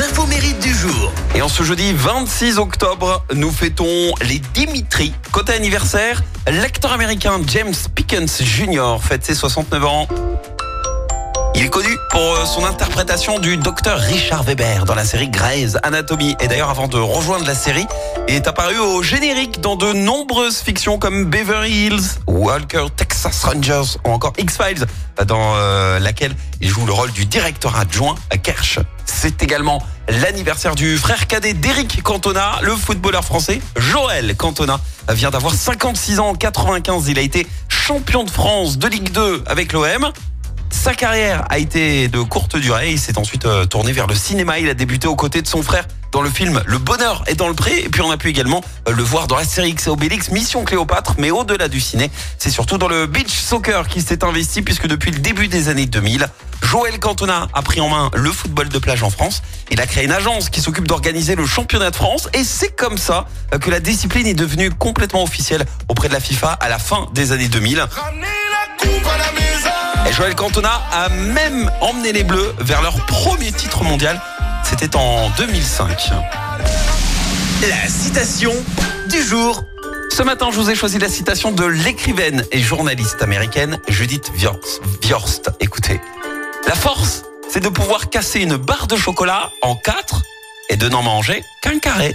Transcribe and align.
infos 0.00 0.26
du 0.62 0.72
jour. 0.72 1.12
Et 1.34 1.42
en 1.42 1.48
ce 1.48 1.62
jeudi 1.62 1.92
26 1.92 2.58
octobre, 2.58 3.24
nous 3.34 3.50
fêtons 3.50 4.14
les 4.22 4.38
Dimitri. 4.54 5.12
Côté 5.32 5.52
anniversaire, 5.52 6.22
l'acteur 6.46 6.92
américain 6.92 7.40
James 7.46 7.74
Pickens 7.94 8.42
Jr. 8.42 8.96
fête 9.00 9.24
ses 9.24 9.34
69 9.34 9.84
ans. 9.84 10.08
Il 11.60 11.66
est 11.66 11.68
connu 11.68 11.94
pour 12.08 12.22
euh, 12.22 12.46
son 12.46 12.64
interprétation 12.64 13.38
du 13.38 13.58
docteur 13.58 13.98
Richard 13.98 14.44
Weber 14.44 14.86
dans 14.86 14.94
la 14.94 15.04
série 15.04 15.28
Grey's 15.28 15.76
Anatomy. 15.82 16.34
Et 16.40 16.48
d'ailleurs, 16.48 16.70
avant 16.70 16.88
de 16.88 16.96
rejoindre 16.96 17.44
la 17.44 17.54
série, 17.54 17.86
est 18.28 18.48
apparu 18.48 18.78
au 18.78 19.02
générique 19.02 19.60
dans 19.60 19.76
de 19.76 19.92
nombreuses 19.92 20.60
fictions 20.60 20.98
comme 20.98 21.26
Beverly 21.26 21.70
Hills, 21.70 22.00
Walker, 22.26 22.86
Texas 22.96 23.44
Rangers 23.44 23.98
ou 24.06 24.08
encore 24.08 24.32
X-Files, 24.38 24.86
dans 25.26 25.52
euh, 25.56 25.98
laquelle 25.98 26.34
il 26.62 26.68
joue 26.70 26.86
le 26.86 26.94
rôle 26.94 27.12
du 27.12 27.26
directeur 27.26 27.76
adjoint 27.76 28.14
à 28.30 28.38
Kersh. 28.38 28.78
C'est 29.04 29.42
également 29.42 29.82
l'anniversaire 30.08 30.74
du 30.74 30.96
frère 30.96 31.26
cadet 31.26 31.52
d'Eric 31.52 32.02
Cantona, 32.02 32.52
le 32.62 32.74
footballeur 32.74 33.22
français. 33.22 33.60
Joël 33.76 34.34
Cantona 34.34 34.80
vient 35.10 35.30
d'avoir 35.30 35.52
56 35.52 36.20
ans 36.20 36.28
en 36.28 36.34
95. 36.34 37.08
Il 37.08 37.18
a 37.18 37.22
été 37.22 37.46
champion 37.68 38.24
de 38.24 38.30
France 38.30 38.78
de 38.78 38.88
Ligue 38.88 39.12
2 39.12 39.44
avec 39.46 39.74
l'OM. 39.74 40.10
Sa 40.80 40.94
carrière 40.94 41.44
a 41.50 41.58
été 41.58 42.08
de 42.08 42.22
courte 42.22 42.56
durée. 42.56 42.92
Il 42.92 42.98
s'est 42.98 43.18
ensuite 43.18 43.44
euh, 43.44 43.66
tourné 43.66 43.92
vers 43.92 44.06
le 44.06 44.14
cinéma. 44.14 44.58
Il 44.60 44.68
a 44.70 44.72
débuté 44.72 45.08
aux 45.08 45.14
côtés 45.14 45.42
de 45.42 45.46
son 45.46 45.62
frère 45.62 45.86
dans 46.10 46.22
le 46.22 46.30
film 46.30 46.62
Le 46.64 46.78
Bonheur 46.78 47.22
est 47.26 47.34
dans 47.34 47.48
le 47.48 47.54
pré. 47.54 47.80
Et 47.80 47.90
puis 47.90 48.00
on 48.00 48.10
a 48.10 48.16
pu 48.16 48.30
également 48.30 48.62
euh, 48.88 48.92
le 48.92 49.02
voir 49.02 49.26
dans 49.26 49.36
la 49.36 49.44
série 49.44 49.72
X 49.72 49.88
et 49.88 49.90
Obélix, 49.90 50.30
Mission 50.30 50.64
Cléopâtre. 50.64 51.16
Mais 51.18 51.30
au-delà 51.30 51.68
du 51.68 51.82
ciné, 51.82 52.10
c'est 52.38 52.48
surtout 52.48 52.78
dans 52.78 52.88
le 52.88 53.04
beach 53.04 53.28
soccer 53.28 53.88
qui 53.88 54.00
s'est 54.00 54.24
investi 54.24 54.62
puisque 54.62 54.86
depuis 54.86 55.10
le 55.10 55.18
début 55.18 55.48
des 55.48 55.68
années 55.68 55.84
2000, 55.84 56.26
Joël 56.62 56.98
Cantona 56.98 57.48
a 57.52 57.60
pris 57.60 57.82
en 57.82 57.90
main 57.90 58.10
le 58.14 58.32
football 58.32 58.70
de 58.70 58.78
plage 58.78 59.02
en 59.02 59.10
France. 59.10 59.42
Il 59.70 59.82
a 59.82 59.86
créé 59.86 60.06
une 60.06 60.12
agence 60.12 60.48
qui 60.48 60.62
s'occupe 60.62 60.88
d'organiser 60.88 61.34
le 61.34 61.44
championnat 61.44 61.90
de 61.90 61.96
France. 61.96 62.30
Et 62.32 62.42
c'est 62.42 62.74
comme 62.74 62.96
ça 62.96 63.26
euh, 63.52 63.58
que 63.58 63.70
la 63.70 63.80
discipline 63.80 64.26
est 64.26 64.32
devenue 64.32 64.70
complètement 64.70 65.22
officielle 65.22 65.66
auprès 65.88 66.08
de 66.08 66.14
la 66.14 66.20
FIFA 66.20 66.52
à 66.52 66.70
la 66.70 66.78
fin 66.78 67.06
des 67.12 67.32
années 67.32 67.48
2000. 67.48 67.76
Et 67.76 68.39
Joël 70.20 70.34
Cantona 70.34 70.82
a 70.92 71.08
même 71.08 71.70
emmené 71.80 72.12
les 72.12 72.24
Bleus 72.24 72.54
vers 72.58 72.82
leur 72.82 73.06
premier 73.06 73.52
titre 73.52 73.84
mondial. 73.84 74.20
C'était 74.64 74.94
en 74.94 75.30
2005. 75.38 76.10
La 77.62 77.88
citation 77.88 78.52
du 79.08 79.22
jour. 79.22 79.64
Ce 80.14 80.22
matin, 80.22 80.50
je 80.52 80.56
vous 80.60 80.68
ai 80.68 80.74
choisi 80.74 80.98
la 80.98 81.08
citation 81.08 81.52
de 81.52 81.64
l'écrivaine 81.64 82.44
et 82.52 82.60
journaliste 82.60 83.22
américaine 83.22 83.78
Judith 83.88 84.30
Viorst. 84.34 85.52
Écoutez, 85.58 86.02
la 86.68 86.74
force, 86.74 87.22
c'est 87.48 87.60
de 87.60 87.70
pouvoir 87.70 88.10
casser 88.10 88.40
une 88.40 88.56
barre 88.56 88.88
de 88.88 88.96
chocolat 88.96 89.48
en 89.62 89.74
quatre 89.74 90.22
et 90.68 90.76
de 90.76 90.86
n'en 90.90 91.02
manger 91.02 91.42
qu'un 91.62 91.78
carré. 91.78 92.14